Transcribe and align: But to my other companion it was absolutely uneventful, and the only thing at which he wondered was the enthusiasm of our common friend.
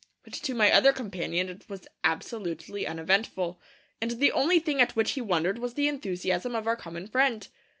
But 0.23 0.33
to 0.33 0.55
my 0.55 0.71
other 0.71 0.91
companion 0.93 1.47
it 1.47 1.69
was 1.69 1.87
absolutely 2.03 2.87
uneventful, 2.87 3.61
and 4.01 4.09
the 4.09 4.31
only 4.31 4.57
thing 4.57 4.81
at 4.81 4.95
which 4.95 5.11
he 5.11 5.21
wondered 5.21 5.59
was 5.59 5.75
the 5.75 5.87
enthusiasm 5.87 6.55
of 6.55 6.65
our 6.65 6.75
common 6.75 7.05
friend. 7.05 7.47